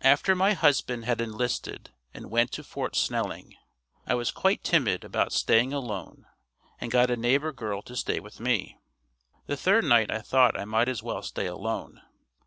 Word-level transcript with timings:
After 0.00 0.34
my 0.34 0.54
husband 0.54 1.04
had 1.04 1.20
enlisted 1.20 1.90
and 2.14 2.30
went 2.30 2.50
to 2.52 2.64
Fort 2.64 2.96
Snelling, 2.96 3.58
I 4.06 4.14
was 4.14 4.30
quite 4.30 4.64
timid 4.64 5.04
about 5.04 5.34
staying 5.34 5.74
alone 5.74 6.24
and 6.80 6.90
got 6.90 7.10
a 7.10 7.14
neighbor 7.18 7.52
girl 7.52 7.82
to 7.82 7.94
stay 7.94 8.20
with 8.20 8.40
me. 8.40 8.78
The 9.48 9.58
third 9.58 9.84
night 9.84 10.10
I 10.10 10.22
thought 10.22 10.58
I 10.58 10.64
might 10.64 10.88
as 10.88 11.02
well 11.02 11.20
stay 11.22 11.44
alone. 11.44 12.00